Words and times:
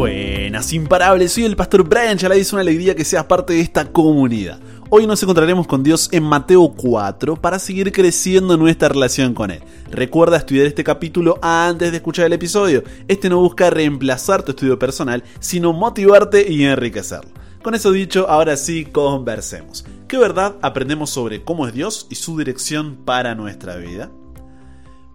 Buenas, 0.00 0.72
imparables, 0.72 1.32
soy 1.32 1.44
el 1.44 1.56
pastor 1.56 1.86
Brian 1.86 2.16
ya 2.16 2.28
es 2.28 2.54
una 2.54 2.62
alegría 2.62 2.94
que 2.94 3.04
seas 3.04 3.26
parte 3.26 3.52
de 3.52 3.60
esta 3.60 3.84
comunidad. 3.84 4.58
Hoy 4.88 5.06
nos 5.06 5.22
encontraremos 5.22 5.66
con 5.66 5.82
Dios 5.82 6.08
en 6.10 6.22
Mateo 6.22 6.72
4 6.74 7.36
para 7.36 7.58
seguir 7.58 7.92
creciendo 7.92 8.56
nuestra 8.56 8.88
relación 8.88 9.34
con 9.34 9.50
Él. 9.50 9.60
Recuerda 9.90 10.38
estudiar 10.38 10.64
este 10.64 10.84
capítulo 10.84 11.38
antes 11.42 11.90
de 11.90 11.98
escuchar 11.98 12.24
el 12.24 12.32
episodio. 12.32 12.82
Este 13.08 13.28
no 13.28 13.40
busca 13.40 13.68
reemplazar 13.68 14.42
tu 14.42 14.52
estudio 14.52 14.78
personal, 14.78 15.22
sino 15.38 15.74
motivarte 15.74 16.50
y 16.50 16.64
enriquecerlo. 16.64 17.32
Con 17.62 17.74
eso 17.74 17.92
dicho, 17.92 18.26
ahora 18.26 18.56
sí 18.56 18.86
conversemos. 18.86 19.84
¿Qué 20.08 20.16
verdad 20.16 20.56
aprendemos 20.62 21.10
sobre 21.10 21.44
cómo 21.44 21.66
es 21.66 21.74
Dios 21.74 22.06
y 22.08 22.14
su 22.14 22.38
dirección 22.38 22.96
para 23.04 23.34
nuestra 23.34 23.76
vida? 23.76 24.10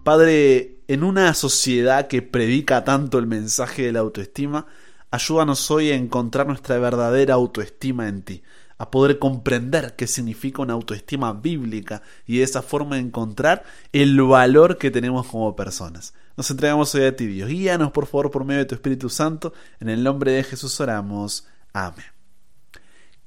Padre, 0.04 0.75
en 0.88 1.02
una 1.02 1.34
sociedad 1.34 2.06
que 2.08 2.22
predica 2.22 2.84
tanto 2.84 3.18
el 3.18 3.26
mensaje 3.26 3.82
de 3.82 3.92
la 3.92 4.00
autoestima, 4.00 4.66
ayúdanos 5.10 5.70
hoy 5.70 5.90
a 5.90 5.96
encontrar 5.96 6.46
nuestra 6.46 6.78
verdadera 6.78 7.34
autoestima 7.34 8.08
en 8.08 8.22
ti, 8.22 8.42
a 8.78 8.90
poder 8.90 9.18
comprender 9.18 9.96
qué 9.96 10.06
significa 10.06 10.62
una 10.62 10.74
autoestima 10.74 11.32
bíblica 11.32 12.02
y 12.26 12.38
de 12.38 12.44
esa 12.44 12.62
forma 12.62 12.98
encontrar 12.98 13.64
el 13.92 14.20
valor 14.22 14.78
que 14.78 14.90
tenemos 14.90 15.26
como 15.26 15.56
personas. 15.56 16.14
Nos 16.36 16.50
entregamos 16.50 16.94
hoy 16.94 17.04
a 17.04 17.16
ti, 17.16 17.26
Dios. 17.26 17.48
Guíanos, 17.48 17.90
por 17.92 18.06
favor, 18.06 18.30
por 18.30 18.44
medio 18.44 18.60
de 18.60 18.66
tu 18.66 18.74
Espíritu 18.74 19.08
Santo. 19.08 19.54
En 19.80 19.88
el 19.88 20.04
nombre 20.04 20.32
de 20.32 20.44
Jesús 20.44 20.78
oramos. 20.80 21.46
Amén. 21.72 22.04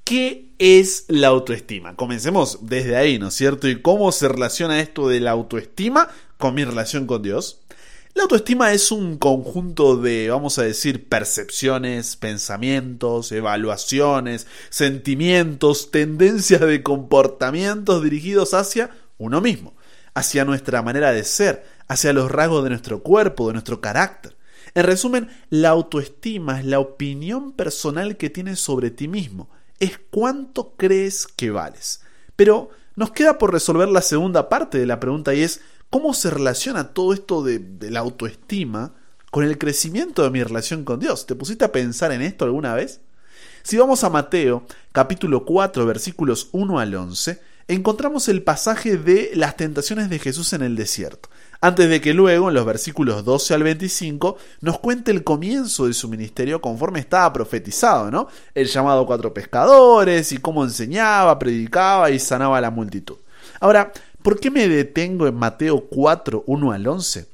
¿Qué 0.04 0.54
es 0.58 1.06
la 1.08 1.28
autoestima? 1.28 1.96
Comencemos 1.96 2.60
desde 2.62 2.96
ahí, 2.96 3.18
¿no 3.18 3.28
es 3.28 3.34
cierto? 3.34 3.68
¿Y 3.68 3.82
cómo 3.82 4.10
se 4.12 4.28
relaciona 4.28 4.80
esto 4.80 5.08
de 5.08 5.20
la 5.20 5.32
autoestima 5.32 6.08
con 6.40 6.54
mi 6.54 6.64
relación 6.64 7.06
con 7.06 7.22
Dios? 7.22 7.60
La 8.14 8.24
autoestima 8.24 8.72
es 8.72 8.90
un 8.90 9.18
conjunto 9.18 9.96
de, 9.96 10.28
vamos 10.30 10.58
a 10.58 10.64
decir, 10.64 11.08
percepciones, 11.08 12.16
pensamientos, 12.16 13.30
evaluaciones, 13.30 14.48
sentimientos, 14.68 15.92
tendencias 15.92 16.60
de 16.60 16.82
comportamientos 16.82 18.02
dirigidos 18.02 18.52
hacia 18.52 18.90
uno 19.16 19.40
mismo, 19.40 19.74
hacia 20.12 20.44
nuestra 20.44 20.82
manera 20.82 21.12
de 21.12 21.22
ser, 21.22 21.64
hacia 21.86 22.12
los 22.12 22.32
rasgos 22.32 22.64
de 22.64 22.70
nuestro 22.70 23.04
cuerpo, 23.04 23.46
de 23.46 23.52
nuestro 23.52 23.80
carácter. 23.80 24.36
En 24.74 24.84
resumen, 24.84 25.28
la 25.48 25.68
autoestima 25.68 26.58
es 26.58 26.66
la 26.66 26.80
opinión 26.80 27.52
personal 27.52 28.16
que 28.16 28.30
tienes 28.30 28.58
sobre 28.58 28.90
ti 28.90 29.06
mismo, 29.06 29.48
es 29.78 30.00
cuánto 30.10 30.74
crees 30.76 31.28
que 31.28 31.50
vales. 31.50 32.02
Pero 32.34 32.70
nos 32.96 33.12
queda 33.12 33.38
por 33.38 33.52
resolver 33.52 33.88
la 33.88 34.02
segunda 34.02 34.48
parte 34.48 34.78
de 34.78 34.86
la 34.86 35.00
pregunta 35.00 35.32
y 35.32 35.42
es 35.42 35.60
cómo 35.90 36.14
se 36.14 36.30
relaciona 36.30 36.88
todo 36.88 37.12
esto 37.12 37.42
de, 37.42 37.62
la 37.90 38.00
autoestima 38.00 38.94
con 39.30 39.44
el 39.44 39.58
crecimiento 39.58 40.22
de 40.22 40.30
mi 40.30 40.42
relación 40.42 40.84
con 40.84 41.00
Dios. 41.00 41.26
¿Te 41.26 41.34
pusiste 41.34 41.64
a 41.64 41.72
pensar 41.72 42.12
en 42.12 42.22
esto 42.22 42.44
alguna 42.44 42.74
vez? 42.74 43.00
Si 43.62 43.76
vamos 43.76 44.02
a 44.04 44.10
Mateo 44.10 44.64
capítulo 44.92 45.44
4 45.44 45.84
versículos 45.86 46.48
1 46.52 46.78
al 46.78 46.94
11, 46.94 47.40
encontramos 47.68 48.28
el 48.28 48.42
pasaje 48.42 48.96
de 48.96 49.32
las 49.34 49.56
tentaciones 49.56 50.08
de 50.08 50.18
Jesús 50.18 50.52
en 50.52 50.62
el 50.62 50.76
desierto 50.76 51.28
antes 51.62 51.90
de 51.90 52.00
que 52.00 52.14
luego, 52.14 52.48
en 52.48 52.54
los 52.54 52.64
versículos 52.64 53.24
12 53.24 53.54
al 53.54 53.62
25, 53.62 54.36
nos 54.62 54.78
cuente 54.78 55.10
el 55.10 55.24
comienzo 55.24 55.86
de 55.86 55.92
su 55.92 56.08
ministerio 56.08 56.60
conforme 56.60 57.00
estaba 57.00 57.30
profetizado, 57.32 58.10
¿no? 58.10 58.28
El 58.54 58.66
llamado 58.66 59.02
a 59.02 59.06
cuatro 59.06 59.34
pescadores 59.34 60.32
y 60.32 60.38
cómo 60.38 60.64
enseñaba, 60.64 61.38
predicaba 61.38 62.10
y 62.10 62.18
sanaba 62.18 62.56
a 62.56 62.62
la 62.62 62.70
multitud. 62.70 63.16
Ahora, 63.60 63.92
¿por 64.22 64.40
qué 64.40 64.50
me 64.50 64.68
detengo 64.68 65.26
en 65.26 65.34
Mateo 65.34 65.86
4, 65.88 66.44
1 66.46 66.72
al 66.72 66.86
11? 66.86 67.28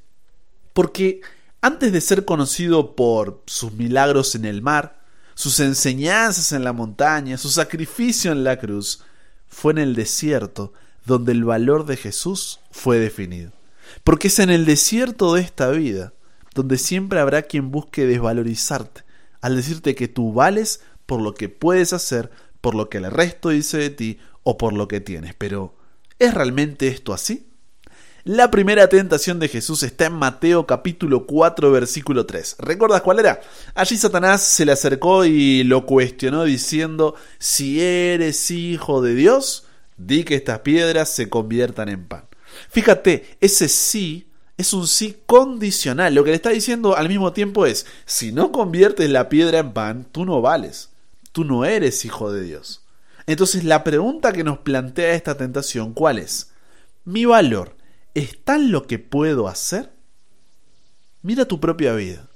Porque 0.72 1.20
antes 1.60 1.92
de 1.92 2.00
ser 2.00 2.24
conocido 2.24 2.94
por 2.94 3.42
sus 3.46 3.72
milagros 3.72 4.34
en 4.34 4.44
el 4.44 4.62
mar, 4.62 5.00
sus 5.34 5.60
enseñanzas 5.60 6.52
en 6.52 6.64
la 6.64 6.72
montaña, 6.72 7.38
su 7.38 7.50
sacrificio 7.50 8.32
en 8.32 8.44
la 8.44 8.58
cruz, 8.58 9.02
fue 9.48 9.72
en 9.72 9.78
el 9.78 9.94
desierto 9.94 10.72
donde 11.04 11.32
el 11.32 11.44
valor 11.44 11.86
de 11.86 11.96
Jesús 11.96 12.60
fue 12.70 12.98
definido. 12.98 13.52
Porque 14.02 14.28
es 14.28 14.38
en 14.38 14.50
el 14.50 14.64
desierto 14.64 15.34
de 15.34 15.42
esta 15.42 15.70
vida 15.70 16.12
donde 16.54 16.78
siempre 16.78 17.20
habrá 17.20 17.42
quien 17.42 17.70
busque 17.70 18.06
desvalorizarte, 18.06 19.02
al 19.42 19.56
decirte 19.56 19.94
que 19.94 20.08
tú 20.08 20.32
vales 20.32 20.80
por 21.04 21.20
lo 21.20 21.34
que 21.34 21.48
puedes 21.48 21.92
hacer, 21.92 22.30
por 22.60 22.74
lo 22.74 22.88
que 22.88 22.98
el 22.98 23.10
resto 23.10 23.50
dice 23.50 23.76
de 23.76 23.90
ti 23.90 24.18
o 24.42 24.56
por 24.56 24.72
lo 24.72 24.88
que 24.88 25.00
tienes. 25.00 25.34
Pero, 25.34 25.75
¿es 26.18 26.34
realmente 26.34 26.88
esto 26.88 27.12
así? 27.12 27.46
La 28.24 28.50
primera 28.50 28.88
tentación 28.88 29.38
de 29.38 29.46
Jesús 29.46 29.84
está 29.84 30.06
en 30.06 30.14
Mateo 30.14 30.66
capítulo 30.66 31.26
4 31.26 31.70
versículo 31.70 32.26
3. 32.26 32.56
¿Recuerdas 32.58 33.02
cuál 33.02 33.20
era? 33.20 33.40
Allí 33.74 33.96
Satanás 33.96 34.42
se 34.42 34.64
le 34.64 34.72
acercó 34.72 35.24
y 35.24 35.62
lo 35.62 35.86
cuestionó 35.86 36.42
diciendo, 36.42 37.14
si 37.38 37.80
eres 37.80 38.50
hijo 38.50 39.00
de 39.00 39.14
Dios, 39.14 39.66
di 39.96 40.24
que 40.24 40.34
estas 40.34 40.58
piedras 40.60 41.08
se 41.10 41.28
conviertan 41.28 41.88
en 41.88 42.08
pan. 42.08 42.24
Fíjate, 42.68 43.36
ese 43.40 43.68
sí 43.68 44.26
es 44.56 44.72
un 44.72 44.88
sí 44.88 45.18
condicional. 45.26 46.14
Lo 46.14 46.24
que 46.24 46.30
le 46.30 46.36
está 46.36 46.50
diciendo 46.50 46.96
al 46.96 47.08
mismo 47.08 47.32
tiempo 47.32 47.64
es, 47.64 47.86
si 48.06 48.32
no 48.32 48.50
conviertes 48.50 49.08
la 49.08 49.28
piedra 49.28 49.58
en 49.58 49.72
pan, 49.72 50.06
tú 50.10 50.24
no 50.24 50.40
vales. 50.40 50.90
Tú 51.30 51.44
no 51.44 51.64
eres 51.64 52.04
hijo 52.04 52.32
de 52.32 52.42
Dios. 52.42 52.85
Entonces 53.26 53.64
la 53.64 53.82
pregunta 53.84 54.32
que 54.32 54.44
nos 54.44 54.58
plantea 54.58 55.14
esta 55.14 55.36
tentación, 55.36 55.94
¿cuál 55.94 56.18
es? 56.18 56.52
¿Mi 57.04 57.24
valor 57.24 57.76
está 58.14 58.56
en 58.56 58.70
lo 58.70 58.86
que 58.86 58.98
puedo 58.98 59.48
hacer? 59.48 59.92
Mira 61.22 61.46
tu 61.46 61.58
propia 61.58 61.92
vida. 61.94 62.28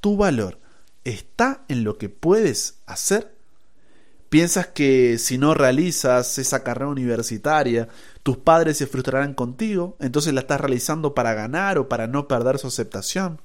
¿Tu 0.00 0.16
valor 0.16 0.58
está 1.04 1.64
en 1.68 1.82
lo 1.82 1.98
que 1.98 2.08
puedes 2.08 2.78
hacer? 2.86 3.34
¿Piensas 4.28 4.66
que 4.66 5.18
si 5.18 5.38
no 5.38 5.54
realizas 5.54 6.38
esa 6.38 6.62
carrera 6.62 6.88
universitaria, 6.88 7.88
tus 8.22 8.36
padres 8.36 8.76
se 8.76 8.86
frustrarán 8.86 9.34
contigo? 9.34 9.96
Entonces 10.00 10.34
la 10.34 10.40
estás 10.40 10.60
realizando 10.60 11.14
para 11.14 11.34
ganar 11.34 11.78
o 11.78 11.88
para 11.88 12.06
no 12.06 12.28
perder 12.28 12.58
su 12.58 12.68
aceptación. 12.68 13.40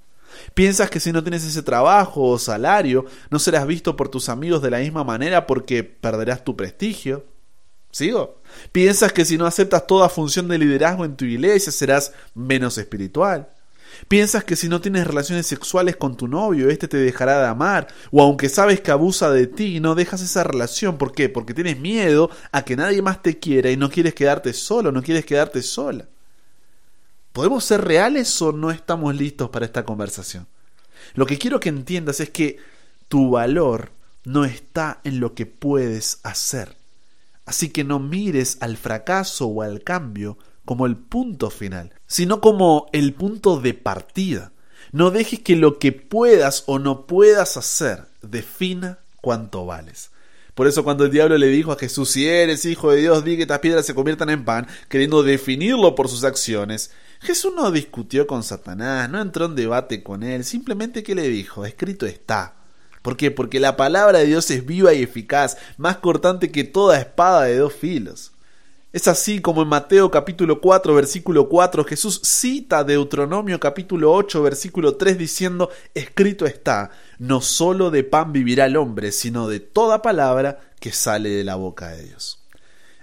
¿Piensas 0.53 0.89
que 0.89 0.99
si 0.99 1.11
no 1.11 1.23
tienes 1.23 1.43
ese 1.43 1.63
trabajo 1.63 2.23
o 2.23 2.39
salario, 2.39 3.05
no 3.29 3.39
serás 3.39 3.67
visto 3.67 3.95
por 3.95 4.09
tus 4.09 4.29
amigos 4.29 4.61
de 4.61 4.71
la 4.71 4.79
misma 4.79 5.03
manera 5.03 5.47
porque 5.47 5.83
perderás 5.83 6.43
tu 6.43 6.55
prestigio? 6.55 7.25
¿Sigo? 7.91 8.41
¿Piensas 8.71 9.13
que 9.13 9.23
si 9.23 9.37
no 9.37 9.45
aceptas 9.45 9.85
toda 9.85 10.09
función 10.09 10.47
de 10.47 10.57
liderazgo 10.57 11.05
en 11.05 11.15
tu 11.15 11.25
iglesia 11.25 11.71
serás 11.71 12.13
menos 12.33 12.77
espiritual? 12.77 13.49
Piensas 14.07 14.43
que 14.43 14.55
si 14.55 14.67
no 14.67 14.81
tienes 14.81 15.05
relaciones 15.07 15.47
sexuales 15.47 15.95
con 15.95 16.17
tu 16.17 16.27
novio, 16.27 16.69
éste 16.69 16.87
te 16.87 16.97
dejará 16.97 17.39
de 17.39 17.47
amar, 17.47 17.87
o 18.11 18.21
aunque 18.21 18.49
sabes 18.49 18.81
que 18.81 18.91
abusa 18.91 19.29
de 19.31 19.47
ti, 19.47 19.79
no 19.79 19.95
dejas 19.95 20.21
esa 20.21 20.43
relación. 20.43 20.97
¿Por 20.97 21.13
qué? 21.13 21.29
Porque 21.29 21.53
tienes 21.53 21.79
miedo 21.79 22.29
a 22.51 22.65
que 22.65 22.75
nadie 22.75 23.01
más 23.01 23.21
te 23.21 23.39
quiera 23.39 23.69
y 23.69 23.77
no 23.77 23.89
quieres 23.89 24.13
quedarte 24.13 24.53
solo, 24.53 24.91
no 24.91 25.03
quieres 25.03 25.25
quedarte 25.25 25.61
sola. 25.61 26.07
¿Podemos 27.33 27.65
ser 27.65 27.83
reales 27.83 28.39
o 28.43 28.51
no 28.51 28.69
estamos 28.69 29.15
listos 29.15 29.49
para 29.49 29.65
esta 29.65 29.85
conversación? 29.85 30.45
Lo 31.15 31.25
que 31.25 31.39
quiero 31.39 31.59
que 31.59 31.69
entiendas 31.69 32.19
es 32.19 32.29
que 32.29 32.57
tu 33.07 33.31
valor 33.31 33.91
no 34.23 34.45
está 34.45 35.01
en 35.03 35.19
lo 35.19 35.33
que 35.33 35.47
puedes 35.47 36.19
hacer. 36.21 36.77
Así 37.45 37.69
que 37.69 37.83
no 37.83 37.99
mires 37.99 38.57
al 38.61 38.77
fracaso 38.77 39.47
o 39.47 39.63
al 39.63 39.83
cambio 39.83 40.37
como 40.63 40.85
el 40.85 40.95
punto 40.95 41.49
final, 41.49 41.91
sino 42.05 42.39
como 42.39 42.87
el 42.93 43.13
punto 43.13 43.59
de 43.59 43.73
partida. 43.73 44.51
No 44.91 45.09
dejes 45.09 45.39
que 45.39 45.55
lo 45.55 45.79
que 45.79 45.91
puedas 45.91 46.63
o 46.67 46.77
no 46.77 47.07
puedas 47.07 47.57
hacer 47.57 48.05
defina 48.21 48.99
cuánto 49.21 49.65
vales. 49.65 50.11
Por 50.53 50.67
eso 50.67 50.83
cuando 50.83 51.03
el 51.03 51.11
diablo 51.11 51.35
le 51.39 51.47
dijo 51.47 51.71
a 51.71 51.79
Jesús, 51.79 52.11
si 52.11 52.27
eres 52.27 52.63
hijo 52.65 52.91
de 52.91 53.01
Dios, 53.01 53.25
di 53.25 53.35
que 53.37 53.41
estas 53.41 53.59
piedras 53.59 53.87
se 53.87 53.95
conviertan 53.95 54.29
en 54.29 54.45
pan, 54.45 54.67
queriendo 54.87 55.23
definirlo 55.23 55.95
por 55.95 56.09
sus 56.09 56.23
acciones, 56.23 56.91
Jesús 57.23 57.53
no 57.55 57.71
discutió 57.71 58.27
con 58.27 58.43
Satanás, 58.43 59.09
no 59.09 59.21
entró 59.21 59.45
en 59.45 59.55
debate 59.55 60.03
con 60.03 60.23
él, 60.23 60.43
simplemente 60.43 61.03
que 61.03 61.15
le 61.15 61.29
dijo, 61.29 61.65
escrito 61.65 62.05
está. 62.05 62.55
¿Por 63.01 63.15
qué? 63.15 63.31
Porque 63.31 63.61
la 63.61 63.77
palabra 63.77 64.19
de 64.19 64.25
Dios 64.25 64.51
es 64.51 64.65
viva 64.65 64.93
y 64.93 65.01
eficaz, 65.01 65.57
más 65.77 65.97
cortante 65.97 66.51
que 66.51 66.65
toda 66.65 66.99
espada 66.99 67.43
de 67.43 67.55
dos 67.55 67.73
filos. 67.73 68.33
Es 68.91 69.07
así 69.07 69.39
como 69.39 69.61
en 69.61 69.69
Mateo 69.69 70.11
capítulo 70.11 70.59
4 70.59 70.93
versículo 70.93 71.49
4 71.49 71.83
Jesús 71.85 72.19
cita 72.23 72.83
Deuteronomio 72.83 73.59
capítulo 73.59 74.13
8 74.13 74.43
versículo 74.43 74.97
3 74.97 75.17
diciendo, 75.17 75.69
escrito 75.95 76.45
está, 76.45 76.91
no 77.19 77.39
solo 77.39 77.89
de 77.89 78.03
pan 78.03 78.33
vivirá 78.33 78.65
el 78.65 78.75
hombre, 78.75 79.13
sino 79.13 79.47
de 79.47 79.61
toda 79.61 80.01
palabra 80.01 80.59
que 80.79 80.91
sale 80.91 81.29
de 81.29 81.45
la 81.45 81.55
boca 81.55 81.87
de 81.87 82.03
Dios. 82.03 82.42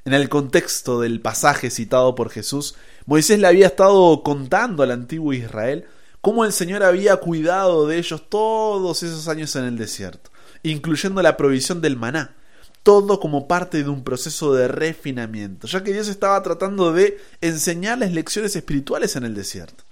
En 0.05 0.15
el 0.15 0.29
contexto 0.29 1.01
del 1.01 1.21
pasaje 1.21 1.71
citado 1.71 2.15
por 2.15 2.31
Jesús, 2.31 2.75
Moisés 3.07 3.39
le 3.39 3.47
había 3.47 3.67
estado 3.67 4.23
contando 4.23 4.83
al 4.83 4.91
antiguo 4.91 5.33
Israel 5.33 5.85
cómo 6.21 6.45
el 6.45 6.53
Señor 6.53 6.83
había 6.83 7.17
cuidado 7.17 7.87
de 7.87 7.99
ellos 7.99 8.29
todos 8.29 9.03
esos 9.03 9.29
años 9.29 9.55
en 9.57 9.65
el 9.65 9.77
desierto, 9.77 10.31
incluyendo 10.63 11.23
la 11.23 11.37
provisión 11.37 11.81
del 11.81 11.97
maná 11.97 12.35
todo 12.83 13.21
como 13.21 13.47
parte 13.47 13.83
de 13.83 13.91
un 13.91 14.05
proceso 14.05 14.55
de 14.55 14.69
refinamiento, 14.69 15.67
ya 15.67 15.85
que 15.85 15.93
Dios 15.93 16.09
estaba 16.09 16.43
tratando 16.43 16.93
de 16.93 17.19
enseñarles 17.41 18.13
lecciones 18.13 18.57
espirituales 18.57 19.17
en 19.17 19.25
el 19.25 19.35
desierto. 19.35 19.85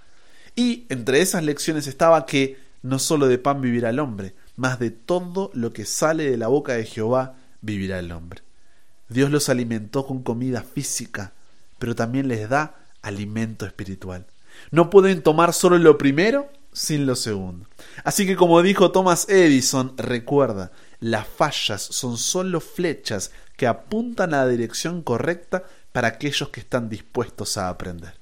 Y 0.55 0.85
entre 0.89 1.21
esas 1.21 1.43
lecciones 1.43 1.87
estaba 1.87 2.25
que 2.25 2.57
no 2.81 2.97
solo 2.97 3.27
de 3.27 3.37
pan 3.37 3.61
vivirá 3.61 3.89
el 3.89 3.99
hombre, 3.99 4.33
más 4.55 4.79
de 4.79 4.89
todo 4.91 5.51
lo 5.53 5.71
que 5.71 5.85
sale 5.85 6.29
de 6.29 6.37
la 6.37 6.47
boca 6.47 6.73
de 6.73 6.85
Jehová 6.85 7.35
vivirá 7.61 7.99
el 7.99 8.11
hombre. 8.11 8.41
Dios 9.09 9.31
los 9.31 9.49
alimentó 9.49 10.05
con 10.05 10.23
comida 10.23 10.61
física, 10.61 11.33
pero 11.79 11.95
también 11.95 12.27
les 12.27 12.47
da 12.47 12.75
alimento 13.01 13.65
espiritual. 13.65 14.25
No 14.71 14.89
pueden 14.89 15.23
tomar 15.23 15.53
solo 15.53 15.77
lo 15.77 15.97
primero 15.97 16.49
sin 16.71 17.05
lo 17.05 17.15
segundo. 17.15 17.67
Así 18.03 18.25
que 18.27 18.35
como 18.35 18.61
dijo 18.61 18.91
Thomas 18.91 19.27
Edison, 19.27 19.93
recuerda, 19.97 20.71
las 20.99 21.27
fallas 21.27 21.81
son 21.81 22.17
solo 22.17 22.59
flechas 22.59 23.31
que 23.57 23.67
apuntan 23.67 24.33
a 24.33 24.45
la 24.45 24.47
dirección 24.47 25.01
correcta 25.01 25.63
para 25.91 26.09
aquellos 26.09 26.49
que 26.49 26.59
están 26.59 26.89
dispuestos 26.89 27.57
a 27.57 27.69
aprender. 27.69 28.13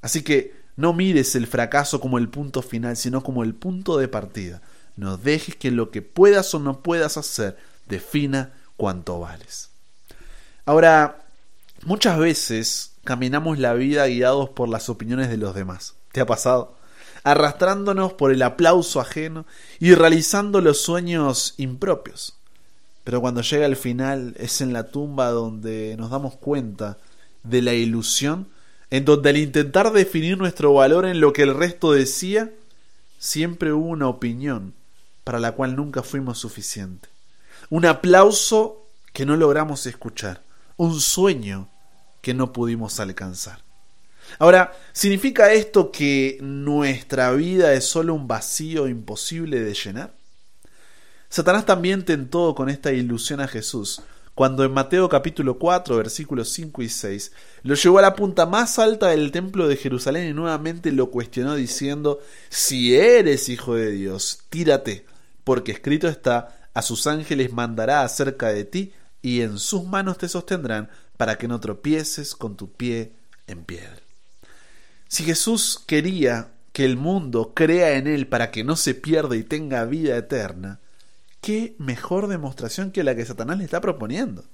Así 0.00 0.22
que 0.22 0.54
no 0.76 0.92
mires 0.92 1.34
el 1.34 1.46
fracaso 1.46 2.00
como 2.00 2.18
el 2.18 2.28
punto 2.28 2.62
final, 2.62 2.96
sino 2.96 3.22
como 3.22 3.44
el 3.44 3.54
punto 3.54 3.98
de 3.98 4.08
partida. 4.08 4.62
No 4.96 5.16
dejes 5.16 5.56
que 5.56 5.70
lo 5.70 5.90
que 5.90 6.02
puedas 6.02 6.54
o 6.54 6.58
no 6.58 6.82
puedas 6.82 7.16
hacer 7.16 7.58
defina 7.88 8.52
cuánto 8.76 9.20
vales. 9.20 9.71
Ahora, 10.64 11.24
muchas 11.84 12.18
veces 12.18 12.92
caminamos 13.02 13.58
la 13.58 13.74
vida 13.74 14.06
guiados 14.06 14.50
por 14.50 14.68
las 14.68 14.88
opiniones 14.88 15.28
de 15.28 15.36
los 15.36 15.54
demás. 15.54 15.94
¿Te 16.12 16.20
ha 16.20 16.26
pasado? 16.26 16.76
Arrastrándonos 17.24 18.12
por 18.12 18.32
el 18.32 18.42
aplauso 18.42 19.00
ajeno 19.00 19.44
y 19.80 19.94
realizando 19.94 20.60
los 20.60 20.80
sueños 20.80 21.54
impropios. 21.56 22.36
Pero 23.02 23.20
cuando 23.20 23.40
llega 23.42 23.66
el 23.66 23.76
final 23.76 24.34
es 24.38 24.60
en 24.60 24.72
la 24.72 24.88
tumba 24.88 25.30
donde 25.30 25.96
nos 25.98 26.10
damos 26.10 26.36
cuenta 26.36 26.98
de 27.42 27.60
la 27.60 27.72
ilusión, 27.72 28.46
en 28.90 29.04
donde 29.04 29.30
al 29.30 29.38
intentar 29.38 29.92
definir 29.92 30.38
nuestro 30.38 30.74
valor 30.74 31.06
en 31.06 31.20
lo 31.20 31.32
que 31.32 31.42
el 31.42 31.54
resto 31.54 31.92
decía, 31.92 32.52
siempre 33.18 33.72
hubo 33.72 33.88
una 33.88 34.06
opinión 34.08 34.74
para 35.24 35.40
la 35.40 35.52
cual 35.52 35.74
nunca 35.74 36.02
fuimos 36.02 36.38
suficientes. 36.38 37.10
Un 37.70 37.86
aplauso 37.86 38.86
que 39.12 39.26
no 39.26 39.36
logramos 39.36 39.86
escuchar. 39.86 40.42
Un 40.76 41.00
sueño 41.00 41.68
que 42.20 42.34
no 42.34 42.52
pudimos 42.52 43.00
alcanzar. 43.00 43.60
Ahora, 44.38 44.72
¿significa 44.92 45.52
esto 45.52 45.90
que 45.90 46.38
nuestra 46.40 47.32
vida 47.32 47.74
es 47.74 47.84
solo 47.84 48.14
un 48.14 48.28
vacío 48.28 48.88
imposible 48.88 49.60
de 49.60 49.74
llenar? 49.74 50.14
Satanás 51.28 51.66
también 51.66 52.04
tentó 52.04 52.54
con 52.54 52.68
esta 52.68 52.92
ilusión 52.92 53.40
a 53.40 53.48
Jesús, 53.48 54.02
cuando 54.34 54.64
en 54.64 54.72
Mateo 54.72 55.08
capítulo 55.08 55.58
4 55.58 55.96
versículos 55.96 56.48
5 56.50 56.82
y 56.82 56.88
6 56.88 57.32
lo 57.62 57.74
llevó 57.74 57.98
a 57.98 58.02
la 58.02 58.14
punta 58.14 58.46
más 58.46 58.78
alta 58.78 59.08
del 59.08 59.30
templo 59.30 59.68
de 59.68 59.76
Jerusalén 59.76 60.28
y 60.28 60.32
nuevamente 60.32 60.92
lo 60.92 61.10
cuestionó 61.10 61.54
diciendo, 61.54 62.20
si 62.48 62.96
eres 62.96 63.48
hijo 63.48 63.74
de 63.74 63.90
Dios, 63.90 64.40
tírate, 64.48 65.04
porque 65.44 65.72
escrito 65.72 66.08
está, 66.08 66.68
a 66.74 66.82
sus 66.82 67.06
ángeles 67.06 67.52
mandará 67.52 68.02
acerca 68.02 68.48
de 68.48 68.64
ti, 68.64 68.92
y 69.22 69.40
en 69.40 69.58
sus 69.58 69.84
manos 69.84 70.18
te 70.18 70.28
sostendrán, 70.28 70.90
para 71.16 71.38
que 71.38 71.46
no 71.46 71.60
tropieces 71.60 72.34
con 72.34 72.56
tu 72.56 72.72
pie 72.72 73.12
en 73.46 73.64
piedra. 73.64 74.02
Si 75.06 75.22
Jesús 75.24 75.80
quería 75.86 76.52
que 76.72 76.84
el 76.84 76.96
mundo 76.96 77.52
crea 77.54 77.96
en 77.96 78.06
Él 78.08 78.26
para 78.26 78.50
que 78.50 78.64
no 78.64 78.76
se 78.76 78.94
pierda 78.94 79.36
y 79.36 79.44
tenga 79.44 79.84
vida 79.84 80.16
eterna, 80.16 80.80
¿qué 81.40 81.76
mejor 81.78 82.26
demostración 82.26 82.90
que 82.90 83.04
la 83.04 83.14
que 83.14 83.24
Satanás 83.24 83.58
le 83.58 83.64
está 83.64 83.80
proponiendo? 83.80 84.44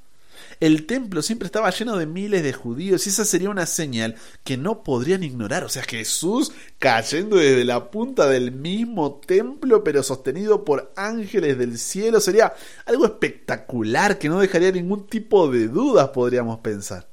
El 0.60 0.86
templo 0.86 1.22
siempre 1.22 1.46
estaba 1.46 1.70
lleno 1.70 1.96
de 1.96 2.06
miles 2.06 2.42
de 2.42 2.52
judíos 2.52 3.06
y 3.06 3.10
esa 3.10 3.24
sería 3.24 3.50
una 3.50 3.66
señal 3.66 4.16
que 4.44 4.56
no 4.56 4.82
podrían 4.82 5.22
ignorar. 5.22 5.64
O 5.64 5.68
sea, 5.68 5.82
Jesús 5.82 6.52
cayendo 6.78 7.36
desde 7.36 7.64
la 7.64 7.90
punta 7.90 8.28
del 8.28 8.52
mismo 8.52 9.20
templo 9.26 9.84
pero 9.84 10.02
sostenido 10.02 10.64
por 10.64 10.92
ángeles 10.96 11.58
del 11.58 11.78
cielo 11.78 12.20
sería 12.20 12.52
algo 12.86 13.04
espectacular 13.04 14.18
que 14.18 14.28
no 14.28 14.40
dejaría 14.40 14.72
ningún 14.72 15.06
tipo 15.06 15.50
de 15.50 15.68
dudas, 15.68 16.08
podríamos 16.08 16.60
pensar. 16.60 17.06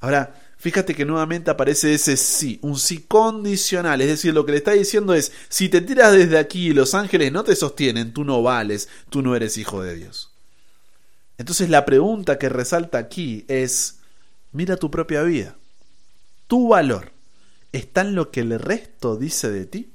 Ahora, 0.00 0.34
fíjate 0.58 0.94
que 0.94 1.06
nuevamente 1.06 1.50
aparece 1.50 1.94
ese 1.94 2.16
sí, 2.16 2.58
un 2.62 2.78
sí 2.78 3.04
condicional, 3.08 4.00
es 4.02 4.08
decir, 4.08 4.34
lo 4.34 4.44
que 4.44 4.52
le 4.52 4.58
está 4.58 4.72
diciendo 4.72 5.14
es, 5.14 5.32
si 5.48 5.70
te 5.70 5.80
tiras 5.80 6.12
desde 6.12 6.38
aquí 6.38 6.68
y 6.68 6.74
los 6.74 6.94
ángeles 6.94 7.32
no 7.32 7.42
te 7.42 7.56
sostienen, 7.56 8.12
tú 8.12 8.24
no 8.24 8.42
vales, 8.42 8.88
tú 9.08 9.22
no 9.22 9.34
eres 9.34 9.56
hijo 9.56 9.82
de 9.82 9.94
Dios. 9.94 10.33
Entonces 11.38 11.68
la 11.68 11.84
pregunta 11.84 12.38
que 12.38 12.48
resalta 12.48 12.98
aquí 12.98 13.44
es, 13.48 14.00
mira 14.52 14.76
tu 14.76 14.90
propia 14.90 15.22
vida. 15.22 15.56
¿Tu 16.46 16.68
valor 16.68 17.12
está 17.72 18.02
en 18.02 18.14
lo 18.14 18.30
que 18.30 18.40
el 18.40 18.58
resto 18.58 19.16
dice 19.16 19.50
de 19.50 19.66
ti? 19.66 19.92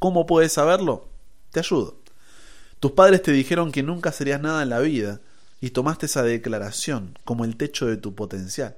¿Cómo 0.00 0.26
puedes 0.26 0.52
saberlo? 0.52 1.08
Te 1.52 1.60
ayudo. 1.60 1.98
Tus 2.80 2.92
padres 2.92 3.22
te 3.22 3.32
dijeron 3.32 3.72
que 3.72 3.82
nunca 3.82 4.12
serías 4.12 4.40
nada 4.40 4.62
en 4.62 4.70
la 4.70 4.80
vida 4.80 5.20
y 5.60 5.70
tomaste 5.70 6.06
esa 6.06 6.22
declaración 6.22 7.18
como 7.24 7.44
el 7.44 7.56
techo 7.56 7.86
de 7.86 7.96
tu 7.96 8.14
potencial. 8.14 8.76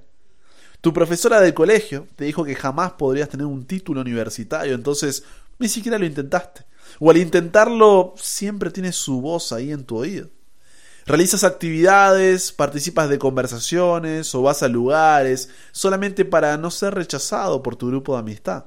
Tu 0.79 0.93
profesora 0.93 1.41
del 1.41 1.53
colegio 1.53 2.07
te 2.15 2.25
dijo 2.25 2.45
que 2.45 2.55
jamás 2.55 2.93
podrías 2.93 3.29
tener 3.29 3.47
un 3.47 3.65
título 3.65 4.01
universitario, 4.01 4.75
entonces 4.75 5.23
ni 5.59 5.67
siquiera 5.67 5.97
lo 5.97 6.05
intentaste. 6.05 6.65
O 6.99 7.09
al 7.09 7.17
intentarlo 7.17 8.13
siempre 8.17 8.71
tienes 8.71 8.95
su 8.95 9.19
voz 9.19 9.51
ahí 9.51 9.71
en 9.71 9.83
tu 9.83 9.97
oído. 9.97 10.29
Realizas 11.07 11.45
actividades, 11.45 12.51
participas 12.51 13.07
de 13.07 13.17
conversaciones 13.17 14.35
o 14.35 14.41
vas 14.41 14.61
a 14.61 14.67
lugares 14.67 15.47
solamente 15.71 16.25
para 16.25 16.57
no 16.57 16.69
ser 16.69 16.95
rechazado 16.95 17.63
por 17.63 17.77
tu 17.77 17.87
grupo 17.87 18.11
de 18.11 18.19
amistad. 18.19 18.65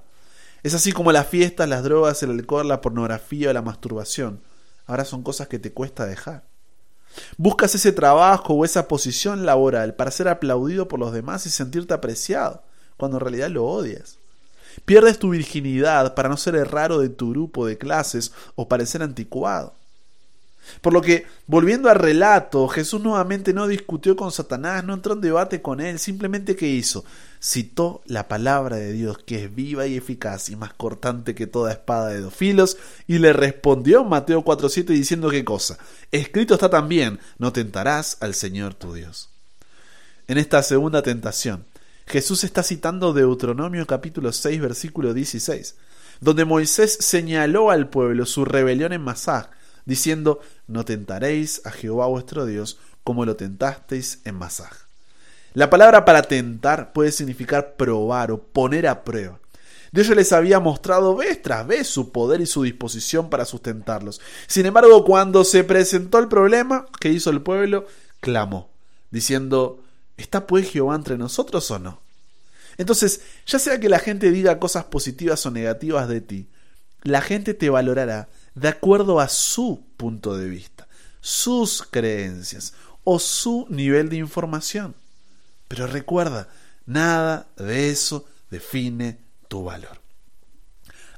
Es 0.62 0.72
así 0.72 0.92
como 0.92 1.12
las 1.12 1.26
fiestas, 1.26 1.68
las 1.68 1.82
drogas, 1.82 2.22
el 2.22 2.30
alcohol, 2.30 2.66
la 2.66 2.80
pornografía 2.80 3.50
o 3.50 3.52
la 3.52 3.60
masturbación. 3.60 4.40
Ahora 4.86 5.04
son 5.04 5.22
cosas 5.22 5.48
que 5.48 5.58
te 5.58 5.74
cuesta 5.74 6.06
dejar. 6.06 6.44
Buscas 7.36 7.74
ese 7.74 7.92
trabajo 7.92 8.54
o 8.54 8.64
esa 8.64 8.88
posición 8.88 9.44
laboral 9.44 9.94
para 9.94 10.10
ser 10.10 10.26
aplaudido 10.26 10.88
por 10.88 10.98
los 10.98 11.12
demás 11.12 11.44
y 11.44 11.50
sentirte 11.50 11.92
apreciado, 11.92 12.62
cuando 12.96 13.18
en 13.18 13.20
realidad 13.20 13.50
lo 13.50 13.66
odias. 13.66 14.16
Pierdes 14.86 15.18
tu 15.18 15.28
virginidad 15.28 16.14
para 16.14 16.30
no 16.30 16.38
ser 16.38 16.56
el 16.56 16.64
raro 16.64 17.00
de 17.00 17.10
tu 17.10 17.32
grupo 17.32 17.66
de 17.66 17.76
clases 17.76 18.32
o 18.54 18.66
parecer 18.66 19.02
anticuado. 19.02 19.74
Por 20.80 20.92
lo 20.92 21.02
que, 21.02 21.26
volviendo 21.46 21.90
al 21.90 21.96
relato, 21.96 22.68
Jesús 22.68 23.00
nuevamente 23.00 23.52
no 23.52 23.66
discutió 23.66 24.16
con 24.16 24.32
Satanás, 24.32 24.84
no 24.84 24.94
entró 24.94 25.14
en 25.14 25.20
debate 25.20 25.62
con 25.62 25.80
él, 25.80 25.98
simplemente 25.98 26.56
¿qué 26.56 26.66
hizo? 26.68 27.04
Citó 27.42 28.02
la 28.06 28.28
palabra 28.28 28.76
de 28.76 28.92
Dios, 28.92 29.18
que 29.18 29.44
es 29.44 29.54
viva 29.54 29.86
y 29.86 29.96
eficaz 29.96 30.48
y 30.48 30.56
más 30.56 30.72
cortante 30.74 31.34
que 31.34 31.46
toda 31.46 31.72
espada 31.72 32.08
de 32.08 32.20
dos 32.20 32.34
filos, 32.34 32.76
y 33.06 33.18
le 33.18 33.32
respondió 33.32 34.04
Mateo 34.04 34.44
4.7 34.44 34.84
diciendo 34.86 35.30
qué 35.30 35.44
cosa. 35.44 35.78
Escrito 36.12 36.54
está 36.54 36.70
también, 36.70 37.18
no 37.38 37.52
tentarás 37.52 38.16
al 38.20 38.34
Señor 38.34 38.74
tu 38.74 38.94
Dios. 38.94 39.30
En 40.28 40.38
esta 40.38 40.62
segunda 40.62 41.02
tentación, 41.02 41.64
Jesús 42.06 42.44
está 42.44 42.62
citando 42.62 43.12
Deuteronomio 43.12 43.86
capítulo 43.86 44.32
6 44.32 44.60
versículo 44.60 45.14
16, 45.14 45.76
donde 46.20 46.44
Moisés 46.44 46.98
señaló 47.00 47.70
al 47.70 47.88
pueblo 47.88 48.26
su 48.26 48.44
rebelión 48.44 48.92
en 48.92 49.00
Masá, 49.00 49.50
diciendo, 49.90 50.38
no 50.68 50.84
tentaréis 50.84 51.62
a 51.66 51.72
Jehová 51.72 52.06
vuestro 52.06 52.46
Dios 52.46 52.78
como 53.02 53.24
lo 53.24 53.34
tentasteis 53.34 54.20
en 54.24 54.36
Masaj. 54.36 54.70
La 55.52 55.68
palabra 55.68 56.04
para 56.04 56.22
tentar 56.22 56.92
puede 56.92 57.10
significar 57.10 57.74
probar 57.74 58.30
o 58.30 58.40
poner 58.40 58.86
a 58.86 59.02
prueba. 59.02 59.40
Dios 59.90 60.08
les 60.10 60.32
había 60.32 60.60
mostrado 60.60 61.16
vez 61.16 61.42
tras 61.42 61.66
vez 61.66 61.88
su 61.88 62.12
poder 62.12 62.40
y 62.40 62.46
su 62.46 62.62
disposición 62.62 63.30
para 63.30 63.44
sustentarlos. 63.44 64.20
Sin 64.46 64.64
embargo, 64.64 65.04
cuando 65.04 65.42
se 65.42 65.64
presentó 65.64 66.20
el 66.20 66.28
problema, 66.28 66.86
¿qué 67.00 67.08
hizo 67.08 67.30
el 67.30 67.42
pueblo? 67.42 67.84
Clamó, 68.20 68.70
diciendo, 69.10 69.82
¿está 70.16 70.46
pues 70.46 70.70
Jehová 70.70 70.94
entre 70.94 71.18
nosotros 71.18 71.68
o 71.72 71.80
no? 71.80 72.00
Entonces, 72.78 73.22
ya 73.44 73.58
sea 73.58 73.80
que 73.80 73.88
la 73.88 73.98
gente 73.98 74.30
diga 74.30 74.60
cosas 74.60 74.84
positivas 74.84 75.44
o 75.46 75.50
negativas 75.50 76.08
de 76.08 76.20
ti, 76.20 76.46
la 77.02 77.22
gente 77.22 77.54
te 77.54 77.70
valorará 77.70 78.28
de 78.54 78.68
acuerdo 78.68 79.20
a 79.20 79.28
su 79.28 79.82
punto 79.96 80.36
de 80.36 80.48
vista, 80.48 80.88
sus 81.20 81.82
creencias 81.82 82.74
o 83.04 83.18
su 83.18 83.66
nivel 83.68 84.08
de 84.08 84.16
información. 84.16 84.94
Pero 85.68 85.86
recuerda, 85.86 86.48
nada 86.86 87.46
de 87.56 87.90
eso 87.90 88.26
define 88.50 89.18
tu 89.48 89.64
valor. 89.64 90.00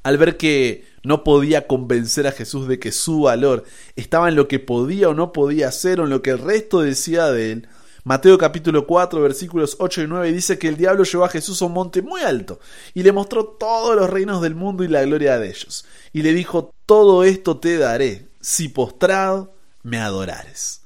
Al 0.03 0.19
ver 0.19 0.37
que 0.37 0.85
no 1.05 1.25
podía 1.25 1.67
convencer 1.67 2.27
a 2.27 2.33
Jesús 2.33 2.69
de 2.69 2.79
que 2.79 2.93
su 2.93 3.23
valor 3.23 3.65
estaba 3.97 4.29
en 4.29 4.37
lo 4.37 4.49
que 4.49 4.59
podía 4.59 5.09
o 5.09 5.15
no 5.15 5.33
podía 5.33 5.69
hacer 5.69 6.01
o 6.01 6.05
en 6.05 6.11
lo 6.11 6.23
que 6.23 6.31
el 6.31 6.39
resto 6.39 6.81
decía 6.81 7.31
de 7.31 7.53
él, 7.53 7.69
Mateo 8.05 8.37
capítulo 8.37 8.87
4 8.87 9.21
versículos 9.21 9.77
8 9.79 10.03
y 10.03 10.07
9 10.09 10.33
dice 10.33 10.59
que 10.59 10.69
el 10.69 10.77
diablo 10.77 11.05
llevó 11.05 11.25
a 11.25 11.29
Jesús 11.29 11.63
a 11.63 11.67
un 11.67 11.73
monte 11.73 12.03
muy 12.03 12.23
alto 12.23 12.59
y 12.95 13.03
le 13.03 13.13
mostró 13.13 13.45
todos 13.47 13.95
los 13.95 14.11
reinos 14.11 14.43
del 14.43 14.55
mundo 14.55 14.83
y 14.83 14.89
la 14.89 15.03
gloria 15.03 15.39
de 15.39 15.49
ellos. 15.49 15.85
Y 16.13 16.23
le 16.23 16.33
dijo, 16.33 16.75
todo 16.87 17.25
esto 17.25 17.59
te 17.59 17.79
daré 17.79 18.29
si 18.41 18.69
postrado 18.69 19.55
me 19.83 19.99
adorares. 19.99 20.81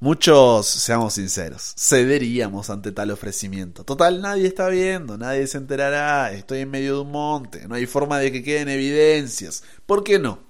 Muchos, 0.00 0.66
seamos 0.66 1.14
sinceros, 1.14 1.74
cederíamos 1.78 2.70
ante 2.70 2.92
tal 2.92 3.10
ofrecimiento. 3.10 3.84
Total, 3.84 4.20
nadie 4.20 4.46
está 4.46 4.68
viendo, 4.68 5.16
nadie 5.16 5.46
se 5.46 5.58
enterará, 5.58 6.32
estoy 6.32 6.60
en 6.60 6.70
medio 6.70 6.94
de 6.96 7.00
un 7.00 7.10
monte, 7.10 7.66
no 7.66 7.74
hay 7.74 7.86
forma 7.86 8.18
de 8.18 8.30
que 8.30 8.42
queden 8.42 8.68
evidencias. 8.68 9.62
¿Por 9.86 10.04
qué 10.04 10.18
no? 10.18 10.46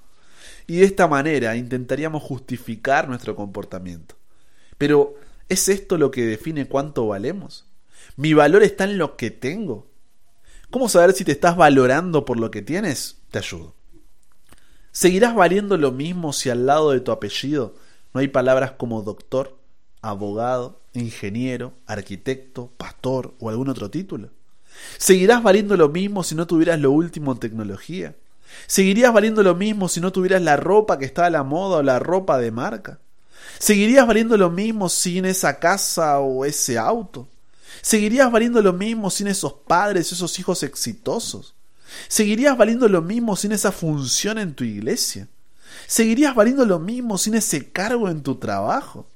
y 0.67 0.79
de 0.79 0.85
esta 0.85 1.07
manera 1.07 1.57
intentaríamos 1.57 2.23
justificar 2.23 3.09
nuestro 3.09 3.37
comportamiento. 3.37 4.17
Pero, 4.79 5.15
¿es 5.49 5.69
esto 5.69 5.99
lo 5.99 6.11
que 6.11 6.25
define 6.25 6.67
cuánto 6.67 7.07
valemos? 7.07 7.67
¿Mi 8.17 8.35
valor 8.35 8.63
está 8.63 8.85
en 8.85 8.99
lo 8.99 9.17
que 9.17 9.31
tengo? 9.31 9.87
¿Cómo 10.71 10.89
saber 10.89 11.13
si 11.13 11.25
te 11.25 11.33
estás 11.33 11.57
valorando 11.57 12.25
por 12.25 12.39
lo 12.39 12.51
que 12.51 12.63
tienes? 12.63 13.19
Te 13.31 13.39
ayudo. 13.39 13.75
¿Seguirás 14.91 15.35
valiendo 15.35 15.77
lo 15.77 15.93
mismo 15.93 16.33
si 16.33 16.49
al 16.51 16.67
lado 16.67 16.91
de 16.91 17.01
tu 17.01 17.13
apellido 17.13 17.75
no 18.15 18.21
hay 18.21 18.29
palabras 18.29 18.73
como 18.73 19.03
doctor, 19.03 19.57
abogado, 20.01 20.81
ingeniero, 20.95 21.75
arquitecto, 21.87 22.73
pastor 22.77 23.35
o 23.39 23.51
algún 23.51 23.69
otro 23.69 23.91
título? 23.91 24.31
¿Seguirás 24.99 25.43
valiendo 25.43 25.77
lo 25.77 25.89
mismo 25.89 26.23
si 26.23 26.35
no 26.35 26.47
tuvieras 26.47 26.81
lo 26.81 26.91
último 26.91 27.33
en 27.33 27.39
tecnología? 27.39 28.17
¿Seguirías 28.67 29.13
valiendo 29.13 29.43
lo 29.43 29.55
mismo 29.55 29.89
si 29.89 30.01
no 30.01 30.13
tuvieras 30.13 30.43
la 30.43 30.57
ropa 30.57 30.99
que 30.99 31.05
está 31.05 31.27
a 31.27 31.31
la 31.31 31.43
moda 31.43 31.79
o 31.79 31.83
la 31.83 31.99
ropa 31.99 32.39
de 32.39 32.51
marca? 32.51 32.99
¿Seguirías 33.59 34.07
valiendo 34.07 34.37
lo 34.37 34.51
mismo 34.51 34.89
sin 34.89 35.25
esa 35.25 35.59
casa 35.59 36.19
o 36.19 36.45
ese 36.45 36.79
auto? 36.79 37.29
¿Seguirías 37.83 38.31
valiendo 38.31 38.61
lo 38.63 38.73
mismo 38.73 39.11
sin 39.11 39.29
esos 39.29 39.53
padres, 39.53 40.13
esos 40.13 40.39
hijos 40.39 40.63
exitosos? 40.63 41.55
¿Seguirías 42.09 42.57
valiendo 42.57 42.89
lo 42.89 43.03
mismo 43.03 43.37
sin 43.37 43.53
esa 43.53 43.73
función 43.73 44.39
en 44.39 44.55
tu 44.55 44.65
iglesia? 44.65 45.29
¿Seguirías 45.87 46.35
valiendo 46.35 46.65
lo 46.65 46.79
mismo 46.79 47.19
sin 47.19 47.35
ese 47.35 47.71
cargo 47.71 48.09
en 48.09 48.23
tu 48.23 48.37
trabajo? 48.37 49.07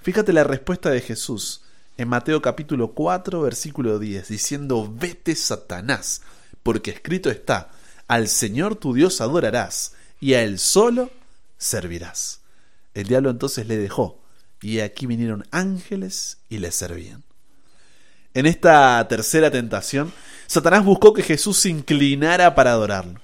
Fíjate 0.00 0.32
la 0.32 0.44
respuesta 0.44 0.90
de 0.90 1.00
Jesús 1.00 1.62
en 1.96 2.08
Mateo 2.08 2.40
capítulo 2.40 2.92
4, 2.92 3.42
versículo 3.42 3.98
10, 3.98 4.28
diciendo, 4.28 4.92
vete 4.96 5.34
Satanás, 5.34 6.22
porque 6.62 6.92
escrito 6.92 7.28
está, 7.28 7.70
al 8.06 8.28
Señor 8.28 8.76
tu 8.76 8.94
Dios 8.94 9.20
adorarás, 9.20 9.94
y 10.20 10.34
a 10.34 10.42
Él 10.42 10.60
solo 10.60 11.10
servirás. 11.58 12.40
El 12.94 13.06
diablo 13.06 13.30
entonces 13.30 13.66
le 13.66 13.76
dejó, 13.76 14.22
y 14.60 14.80
aquí 14.80 15.06
vinieron 15.06 15.44
ángeles 15.50 16.38
y 16.48 16.58
le 16.58 16.72
servían. 16.72 17.24
En 18.34 18.46
esta 18.46 19.06
tercera 19.08 19.50
tentación, 19.50 20.12
Satanás 20.46 20.84
buscó 20.84 21.12
que 21.12 21.22
Jesús 21.22 21.58
se 21.58 21.70
inclinara 21.70 22.54
para 22.54 22.72
adorarlo. 22.72 23.20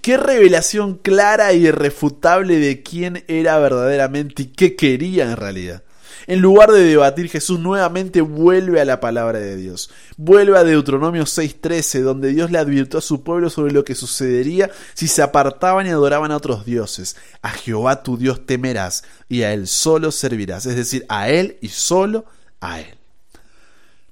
Qué 0.00 0.16
revelación 0.16 0.96
clara 0.96 1.52
y 1.52 1.66
irrefutable 1.66 2.58
de 2.58 2.82
quién 2.82 3.24
era 3.28 3.58
verdaderamente 3.58 4.42
y 4.42 4.46
qué 4.46 4.76
quería 4.76 5.24
en 5.24 5.36
realidad. 5.36 5.82
En 6.28 6.40
lugar 6.40 6.70
de 6.72 6.84
debatir, 6.84 7.30
Jesús 7.30 7.58
nuevamente 7.58 8.20
vuelve 8.20 8.82
a 8.82 8.84
la 8.84 9.00
palabra 9.00 9.38
de 9.38 9.56
Dios. 9.56 9.88
Vuelve 10.18 10.58
a 10.58 10.62
Deuteronomio 10.62 11.24
6:13, 11.24 12.02
donde 12.02 12.28
Dios 12.28 12.50
le 12.50 12.58
advirtió 12.58 12.98
a 12.98 13.02
su 13.02 13.22
pueblo 13.22 13.48
sobre 13.48 13.72
lo 13.72 13.82
que 13.82 13.94
sucedería 13.94 14.70
si 14.92 15.08
se 15.08 15.22
apartaban 15.22 15.86
y 15.86 15.88
adoraban 15.88 16.30
a 16.30 16.36
otros 16.36 16.66
dioses. 16.66 17.16
A 17.40 17.48
Jehová 17.48 18.02
tu 18.02 18.18
Dios 18.18 18.44
temerás 18.44 19.04
y 19.30 19.40
a 19.40 19.54
Él 19.54 19.66
solo 19.66 20.12
servirás, 20.12 20.66
es 20.66 20.76
decir, 20.76 21.06
a 21.08 21.30
Él 21.30 21.56
y 21.62 21.68
solo 21.68 22.26
a 22.60 22.80
Él. 22.80 22.98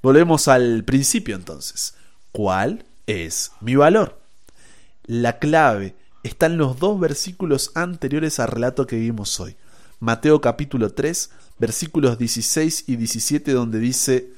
Volvemos 0.00 0.49
al 0.49 0.85
principio 0.85 1.37
entonces. 1.37 1.96
¿Cuál 2.32 2.87
es 3.06 3.52
mi 3.61 3.76
valor? 3.76 4.18
La 5.04 5.38
clave 5.38 5.94
está 6.23 6.46
en 6.46 6.56
los 6.56 6.78
dos 6.78 6.99
versículos 6.99 7.73
anteriores 7.75 8.40
al 8.40 8.49
relato 8.49 8.87
que 8.87 8.96
vimos 8.96 9.38
hoy. 9.38 9.54
Mateo 9.99 10.41
capítulo 10.41 10.93
3, 10.93 11.31
versículos 11.59 12.19
16 12.19 12.85
y 12.87 12.97
17 12.97 13.53
donde 13.53 13.79
dice, 13.79 14.31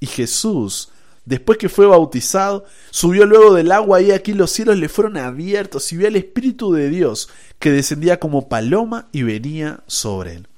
y 0.00 0.06
Jesús, 0.06 0.90
después 1.24 1.56
que 1.56 1.68
fue 1.68 1.86
bautizado, 1.86 2.64
subió 2.90 3.24
luego 3.24 3.54
del 3.54 3.70
agua 3.70 4.02
y 4.02 4.10
aquí 4.10 4.32
los 4.32 4.50
cielos 4.50 4.76
le 4.76 4.88
fueron 4.88 5.16
abiertos 5.16 5.92
y 5.92 5.96
vio 5.96 6.08
al 6.08 6.16
Espíritu 6.16 6.72
de 6.72 6.88
Dios 6.90 7.28
que 7.58 7.70
descendía 7.70 8.18
como 8.18 8.48
paloma 8.48 9.08
y 9.12 9.22
venía 9.22 9.84
sobre 9.86 10.34
él. 10.34 10.48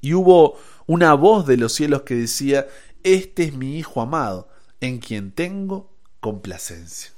Y 0.00 0.14
hubo 0.14 0.58
una 0.86 1.12
voz 1.14 1.46
de 1.46 1.56
los 1.56 1.72
cielos 1.72 2.02
que 2.02 2.14
decía, 2.14 2.66
Este 3.02 3.44
es 3.44 3.54
mi 3.54 3.76
Hijo 3.76 4.00
amado, 4.00 4.48
en 4.80 4.98
quien 4.98 5.32
tengo 5.32 5.92
complacencia. 6.20 7.12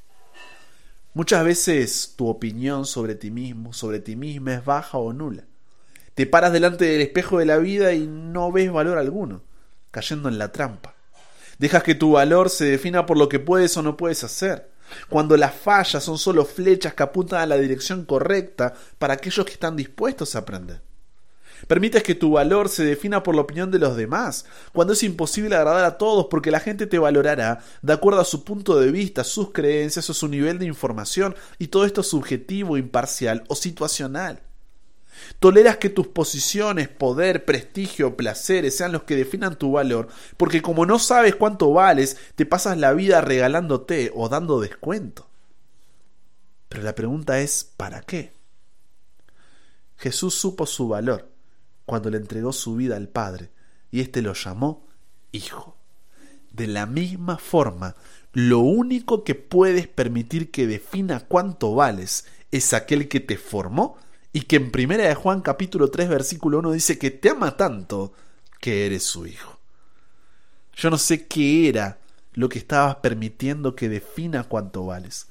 Muchas 1.15 1.45
veces 1.45 2.15
tu 2.17 2.29
opinión 2.29 2.85
sobre 2.85 3.15
ti 3.15 3.31
mismo, 3.31 3.73
sobre 3.73 4.01
ti 4.01 4.17
misma 4.17 4.55
es 4.55 4.65
baja 4.65 4.99
o 4.99 5.13
nula. 5.13 5.45
Te 6.19 6.27
paras 6.27 6.53
delante 6.53 6.85
del 6.85 7.01
espejo 7.01 7.39
de 7.39 7.47
la 7.47 7.59
vida 7.59 7.93
y 7.93 8.09
no 8.09 8.51
ves 8.51 8.73
valor 8.73 8.99
alguno, 8.99 9.45
cayendo 9.93 10.29
en 10.29 10.37
la 10.37 10.51
trampa. 10.51 10.97
Dejas 11.61 11.85
que 11.85 11.95
tu 11.95 12.11
valor 12.11 12.51
se 12.51 12.65
defina 12.65 13.07
por 13.07 13.17
lo 13.17 13.29
que 13.29 13.39
puedes 13.39 13.77
o 13.77 13.83
no 13.83 13.97
puedes 13.97 14.25
hacer, 14.25 14.69
cuando 15.09 15.37
las 15.37 15.55
fallas 15.55 16.03
son 16.03 16.19
solo 16.19 16.45
flechas 16.45 16.95
que 16.95 17.05
apuntan 17.05 17.43
a 17.43 17.47
la 17.47 17.57
dirección 17.57 18.05
correcta 18.05 18.75
para 18.99 19.15
aquellos 19.15 19.47
que 19.47 19.53
están 19.53 19.77
dispuestos 19.77 20.35
a 20.35 20.41
aprender. 20.41 20.83
Permites 21.69 22.03
que 22.03 22.17
tu 22.17 22.33
valor 22.33 22.69
se 22.69 22.85
defina 22.85 23.23
por 23.23 23.37
la 23.37 23.43
opinión 23.43 23.71
de 23.71 23.79
los 23.79 23.97
demás, 23.97 24.45
cuando 24.73 24.95
es 24.95 25.05
imposible 25.05 25.55
agradar 25.55 25.85
a 25.85 25.99
todos 25.99 26.27
porque 26.29 26.51
la 26.51 26.59
gente 26.59 26.89
te 26.89 26.99
valorará 26.99 27.61
de 27.81 27.93
acuerdo 27.93 28.21
a 28.21 28.25
su 28.25 28.43
punto 28.43 28.81
de 28.81 28.91
vista, 28.91 29.23
sus 29.23 29.53
creencias 29.53 30.11
o 30.11 30.15
su 30.15 30.27
nivel 30.27 30.59
de 30.59 30.67
información, 30.67 31.37
y 31.61 31.69
todo 31.69 31.85
esto 31.85 32.01
es 32.01 32.09
subjetivo, 32.09 32.77
imparcial 32.77 33.45
o 33.47 33.55
situacional. 33.55 34.43
Toleras 35.39 35.77
que 35.77 35.91
tus 35.91 36.09
posiciones, 36.09 36.89
poder, 36.89 37.45
prestigio, 37.45 38.17
placeres 38.17 38.77
sean 38.77 38.93
los 38.93 39.05
que 39.05 39.17
definan 39.17 39.59
tu 39.59 39.73
valor, 39.73 40.09
porque 40.37 40.63
como 40.63 40.87
no 40.87 40.99
sabes 40.99 41.35
cuánto 41.35 41.73
vales, 41.73 42.17
te 42.35 42.47
pasas 42.47 42.79
la 42.79 42.93
vida 42.93 43.21
regalándote 43.21 44.11
o 44.15 44.29
dando 44.29 44.61
descuento. 44.61 45.29
Pero 46.69 46.83
la 46.83 46.95
pregunta 46.95 47.41
es, 47.41 47.65
¿para 47.77 48.01
qué? 48.03 48.33
Jesús 49.97 50.35
supo 50.35 50.67
su 50.67 50.89
valor 50.89 51.29
cuando 51.87 52.11
le 52.11 52.19
entregó 52.19 52.53
su 52.53 52.77
vida 52.77 52.97
al 52.97 53.09
Padre, 53.09 53.51
y 53.91 54.01
éste 54.01 54.21
lo 54.21 54.35
llamó 54.35 54.87
Hijo. 55.33 55.77
De 56.53 56.67
la 56.67 56.87
misma 56.87 57.39
forma, 57.39 57.97
lo 58.33 58.59
único 58.59 59.25
que 59.25 59.35
puedes 59.35 59.89
permitir 59.89 60.51
que 60.51 60.67
defina 60.67 61.21
cuánto 61.21 61.75
vales 61.75 62.27
es 62.51 62.75
aquel 62.75 63.09
que 63.09 63.21
te 63.21 63.37
formó 63.37 63.97
y 64.39 64.43
que 64.43 64.55
en 64.55 64.71
primera 64.71 65.09
de 65.09 65.17
Juan 65.17 65.41
capítulo 65.41 65.91
3 65.91 66.09
versículo 66.09 66.61
1 66.61 66.71
dice 66.71 66.97
que 66.97 67.11
te 67.11 67.31
ama 67.31 67.57
tanto 67.57 68.13
que 68.61 68.87
eres 68.87 69.03
su 69.03 69.27
hijo. 69.27 69.59
Yo 70.77 70.91
no 70.91 70.97
sé 70.97 71.27
qué 71.27 71.69
era 71.69 71.99
lo 72.35 72.49
que 72.49 72.61
estabas 72.61 72.95
permitiendo 72.99 73.75
que 73.75 73.89
defina 73.89 74.45
cuánto 74.45 74.87
vales, 74.87 75.27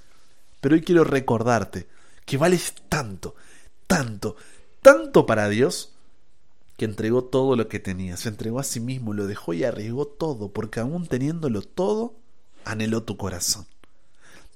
pero 0.59 0.75
hoy 0.75 0.81
quiero 0.81 1.05
recordarte 1.05 1.87
que 2.25 2.35
vales 2.35 2.73
tanto, 2.89 3.33
tanto, 3.87 4.35
tanto 4.81 5.25
para 5.25 5.47
Dios 5.47 5.93
que 6.75 6.83
entregó 6.83 7.23
todo 7.23 7.55
lo 7.55 7.69
que 7.69 7.79
tenía, 7.79 8.17
se 8.17 8.27
entregó 8.27 8.59
a 8.59 8.65
sí 8.65 8.81
mismo, 8.81 9.13
lo 9.13 9.25
dejó 9.25 9.53
y 9.53 9.63
arriesgó 9.63 10.05
todo, 10.05 10.51
porque 10.51 10.81
aún 10.81 11.07
teniéndolo 11.07 11.61
todo, 11.61 12.13
anheló 12.65 13.03
tu 13.03 13.15
corazón. 13.15 13.67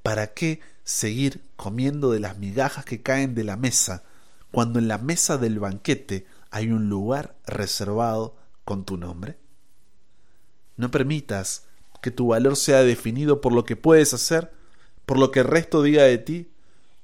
¿Para 0.04 0.34
qué 0.34 0.60
seguir 0.84 1.40
comiendo 1.56 2.12
de 2.12 2.20
las 2.20 2.38
migajas 2.38 2.84
que 2.84 3.02
caen 3.02 3.34
de 3.34 3.46
la 3.46 3.56
mesa 3.56 4.04
cuando 4.52 4.80
en 4.80 4.88
la 4.88 4.98
mesa 4.98 5.38
del 5.38 5.60
banquete 5.60 6.26
hay 6.50 6.72
un 6.72 6.90
lugar 6.90 7.36
reservado 7.46 8.36
con 8.66 8.86
tu 8.86 8.98
nombre? 8.98 9.38
No 10.78 10.92
permitas 10.92 11.68
que 12.02 12.12
tu 12.12 12.28
valor 12.28 12.56
sea 12.56 12.84
definido 12.84 13.42
por 13.42 13.54
lo 13.54 13.64
que 13.64 13.76
puedes 13.76 14.14
hacer, 14.14 14.52
por 15.06 15.20
lo 15.20 15.32
que 15.32 15.42
el 15.42 15.48
resto 15.48 15.84
diga 15.84 16.04
de 16.04 16.18
ti 16.18 16.52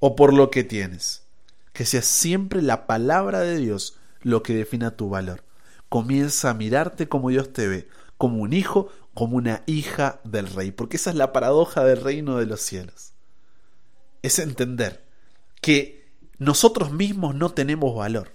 o 0.00 0.16
por 0.16 0.34
lo 0.34 0.50
que 0.50 0.64
tienes. 0.64 1.22
Que 1.72 1.84
sea 1.84 2.02
siempre 2.02 2.62
la 2.62 2.86
palabra 2.86 3.40
de 3.40 3.56
Dios 3.56 3.96
lo 4.22 4.42
que 4.42 4.54
defina 4.54 4.96
tu 4.96 5.08
valor. 5.08 5.44
Comienza 5.88 6.50
a 6.50 6.54
mirarte 6.54 7.08
como 7.08 7.30
Dios 7.30 7.52
te 7.52 7.68
ve, 7.68 7.88
como 8.16 8.42
un 8.42 8.52
hijo, 8.52 8.88
como 9.14 9.36
una 9.36 9.62
hija 9.66 10.20
del 10.24 10.48
rey, 10.48 10.72
porque 10.72 10.96
esa 10.96 11.10
es 11.10 11.16
la 11.16 11.32
paradoja 11.32 11.84
del 11.84 12.00
reino 12.02 12.38
de 12.38 12.46
los 12.46 12.60
cielos. 12.60 13.12
Es 14.22 14.38
entender 14.38 15.04
que 15.60 15.97
nosotros 16.38 16.92
mismos 16.92 17.34
no 17.34 17.50
tenemos 17.50 17.94
valor, 17.94 18.32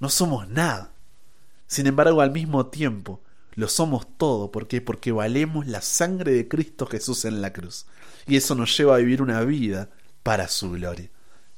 no 0.00 0.10
somos 0.10 0.48
nada. 0.48 0.92
Sin 1.66 1.86
embargo, 1.86 2.20
al 2.20 2.30
mismo 2.30 2.66
tiempo, 2.66 3.20
lo 3.54 3.68
somos 3.68 4.06
todo. 4.16 4.52
¿Por 4.52 4.68
qué? 4.68 4.80
Porque 4.80 5.12
valemos 5.12 5.66
la 5.66 5.82
sangre 5.82 6.32
de 6.32 6.48
Cristo 6.48 6.86
Jesús 6.86 7.24
en 7.24 7.42
la 7.42 7.52
cruz. 7.52 7.86
Y 8.26 8.36
eso 8.36 8.54
nos 8.54 8.76
lleva 8.76 8.94
a 8.94 8.98
vivir 8.98 9.20
una 9.20 9.42
vida 9.42 9.90
para 10.22 10.48
su 10.48 10.70
gloria. 10.70 11.10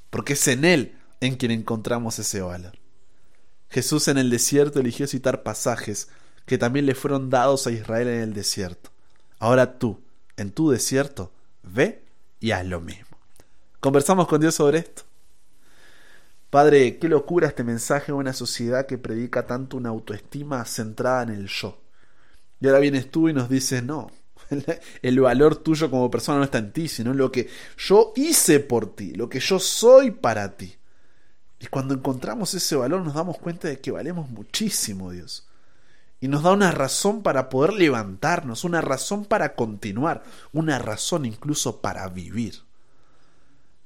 Porque 0.09 0.33
es 0.33 0.49
en 0.49 0.65
Él 0.65 0.97
en 1.21 1.37
quien 1.37 1.53
encontramos 1.53 2.19
ese 2.19 2.41
valor. 2.41 2.79
Jesús 3.69 4.09
en 4.09 4.19
el 4.19 4.31
desierto 4.31 4.81
eligió 4.81 5.07
citar 5.07 5.43
pasajes 5.43 6.09
que 6.47 6.59
también 6.59 6.87
le 6.87 6.95
fueron 6.95 7.31
dados 7.31 7.67
a 7.67 7.71
Israel 7.71 8.09
en 8.09 8.21
el 8.21 8.35
desierto. 8.35 8.91
Ahora 9.39 9.79
tú, 9.79 10.03
en 10.37 10.51
tu 10.51 10.71
desierto, 10.71 11.33
ve 11.63 12.03
y 12.41 12.53
haz 12.53 12.65
lo 12.65 12.81
mismo. 12.81 13.19
Conversamos 13.79 14.27
con 14.27 14.41
Dios 14.41 14.55
sobre 14.55 14.79
esto. 14.79 15.03
Padre, 16.51 16.99
qué 16.99 17.09
locura 17.09 17.47
este 17.47 17.63
mensaje 17.63 18.11
en 18.11 18.19
una 18.19 18.33
sociedad 18.33 18.87
que 18.87 18.99
predica 18.99 19.47
tanto 19.47 19.77
una 19.77 19.91
autoestima 19.91 20.65
centrada 20.65 21.23
en 21.23 21.31
el 21.31 21.47
yo. 21.47 21.81
Y 22.61 22.67
ahora 22.67 22.81
vienes 22.81 23.09
tú 23.09 23.29
y 23.29 23.33
nos 23.33 23.49
dices, 23.49 23.85
no, 23.85 24.11
el 25.03 25.21
valor 25.21 25.57
tuyo 25.57 25.89
como 25.91 26.11
persona 26.11 26.39
no 26.39 26.45
está 26.45 26.59
en 26.59 26.73
ti, 26.73 26.89
sino 26.89 27.13
en 27.13 27.19
lo 27.19 27.31
que 27.31 27.49
yo 27.79 28.13
hice 28.17 28.59
por 28.59 28.97
ti, 28.97 29.15
lo 29.15 29.29
que 29.29 29.39
yo 29.39 29.61
soy 29.61 30.11
para 30.11 30.57
ti. 30.57 30.75
Y 31.61 31.67
cuando 31.67 31.95
encontramos 31.95 32.53
ese 32.55 32.75
valor 32.75 33.03
nos 33.03 33.15
damos 33.15 33.39
cuenta 33.39 33.69
de 33.69 33.81
que 33.81 33.93
valemos 33.93 34.29
muchísimo, 34.29 35.13
Dios. 35.13 35.47
Y 36.19 36.27
nos 36.27 36.43
da 36.43 36.51
una 36.51 36.73
razón 36.73 37.23
para 37.23 37.49
poder 37.49 37.75
levantarnos, 37.75 38.65
una 38.65 38.81
razón 38.81 39.25
para 39.25 39.55
continuar, 39.55 40.25
una 40.53 40.79
razón 40.81 41.27
incluso 41.27 41.81
para 41.81 42.09
vivir. 42.09 42.63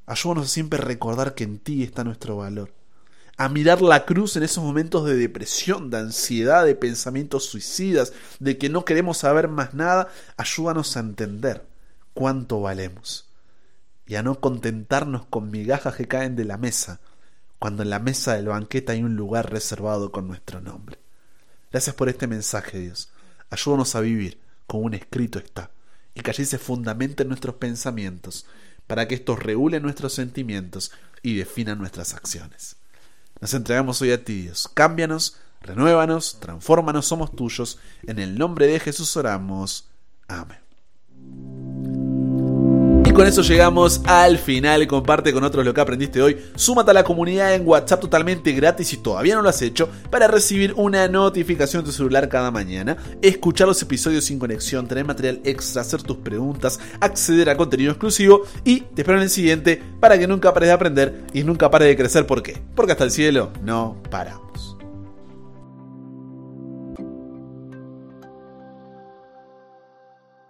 Ayúdanos 0.06 0.46
a 0.46 0.48
siempre 0.48 0.78
recordar 0.78 1.34
que 1.34 1.44
en 1.44 1.58
ti 1.58 1.82
está 1.82 2.04
nuestro 2.04 2.36
valor. 2.36 2.72
A 3.36 3.48
mirar 3.48 3.82
la 3.82 4.04
cruz 4.04 4.36
en 4.36 4.44
esos 4.44 4.62
momentos 4.62 5.04
de 5.06 5.16
depresión, 5.16 5.90
de 5.90 5.98
ansiedad, 5.98 6.64
de 6.64 6.74
pensamientos 6.74 7.46
suicidas, 7.46 8.12
de 8.38 8.58
que 8.58 8.68
no 8.68 8.84
queremos 8.84 9.18
saber 9.18 9.48
más 9.48 9.74
nada. 9.74 10.08
Ayúdanos 10.36 10.96
a 10.96 11.00
entender 11.00 11.66
cuánto 12.12 12.60
valemos. 12.60 13.28
Y 14.06 14.14
a 14.16 14.22
no 14.22 14.38
contentarnos 14.38 15.26
con 15.26 15.50
migajas 15.50 15.96
que 15.96 16.06
caen 16.06 16.36
de 16.36 16.44
la 16.44 16.58
mesa, 16.58 17.00
cuando 17.58 17.82
en 17.82 17.90
la 17.90 17.98
mesa 17.98 18.34
del 18.34 18.48
banquete 18.48 18.92
hay 18.92 19.02
un 19.02 19.16
lugar 19.16 19.50
reservado 19.50 20.12
con 20.12 20.28
nuestro 20.28 20.60
nombre. 20.60 20.98
Gracias 21.72 21.96
por 21.96 22.08
este 22.08 22.26
mensaje, 22.26 22.78
Dios. 22.78 23.08
Ayúdanos 23.50 23.94
a 23.96 24.00
vivir 24.00 24.38
como 24.66 24.84
un 24.84 24.94
escrito 24.94 25.38
está, 25.38 25.70
y 26.14 26.20
que 26.20 26.30
allí 26.30 26.44
se 26.44 26.58
fundamenten 26.58 27.28
nuestros 27.28 27.56
pensamientos, 27.56 28.46
para 28.86 29.08
que 29.08 29.14
estos 29.14 29.38
regulen 29.38 29.82
nuestros 29.82 30.12
sentimientos 30.12 30.92
y 31.22 31.36
definan 31.36 31.78
nuestras 31.78 32.14
acciones. 32.14 32.76
Nos 33.40 33.54
entregamos 33.54 34.00
hoy 34.02 34.12
a 34.12 34.24
ti, 34.24 34.42
Dios. 34.42 34.68
Cámbianos, 34.72 35.38
renuévanos, 35.60 36.38
transfórmanos, 36.40 37.06
somos 37.06 37.34
tuyos. 37.34 37.78
En 38.02 38.18
el 38.18 38.38
nombre 38.38 38.66
de 38.66 38.80
Jesús 38.80 39.16
oramos. 39.16 39.88
Amén 40.28 40.63
con 43.14 43.28
eso 43.28 43.42
llegamos 43.42 44.00
al 44.06 44.38
final. 44.38 44.86
Comparte 44.88 45.32
con 45.32 45.44
otros 45.44 45.64
lo 45.64 45.72
que 45.72 45.80
aprendiste 45.80 46.20
hoy. 46.20 46.36
Súmate 46.56 46.90
a 46.90 46.94
la 46.94 47.04
comunidad 47.04 47.54
en 47.54 47.66
WhatsApp 47.66 48.00
totalmente 48.00 48.52
gratis 48.52 48.88
si 48.88 48.96
todavía 48.96 49.36
no 49.36 49.42
lo 49.42 49.48
has 49.48 49.62
hecho 49.62 49.88
para 50.10 50.26
recibir 50.26 50.74
una 50.76 51.06
notificación 51.06 51.80
en 51.80 51.86
tu 51.86 51.92
celular 51.92 52.28
cada 52.28 52.50
mañana, 52.50 52.96
escuchar 53.22 53.68
los 53.68 53.80
episodios 53.80 54.24
sin 54.24 54.38
conexión, 54.38 54.88
tener 54.88 55.04
material 55.04 55.40
extra, 55.44 55.82
hacer 55.82 56.02
tus 56.02 56.16
preguntas, 56.18 56.80
acceder 57.00 57.50
a 57.50 57.56
contenido 57.56 57.92
exclusivo 57.92 58.42
y 58.64 58.80
te 58.80 59.02
espero 59.02 59.18
en 59.18 59.24
el 59.24 59.30
siguiente 59.30 59.80
para 60.00 60.18
que 60.18 60.26
nunca 60.26 60.52
pares 60.52 60.68
de 60.68 60.72
aprender 60.72 61.24
y 61.32 61.44
nunca 61.44 61.70
pares 61.70 61.88
de 61.88 61.96
crecer. 61.96 62.26
¿Por 62.26 62.42
qué? 62.42 62.60
Porque 62.74 62.92
hasta 62.92 63.04
el 63.04 63.12
cielo 63.12 63.52
no 63.62 63.96
paramos. 64.10 64.73